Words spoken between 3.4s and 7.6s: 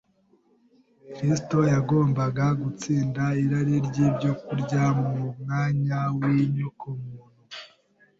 irari ry’ibyo kurya mu mwanya w’inyokomuntu,